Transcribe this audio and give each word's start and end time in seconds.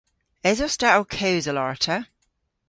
Esos 0.49 0.73
ta 0.79 0.89
ow 0.97 1.05
kewsel 1.15 1.57
arta? 1.65 1.97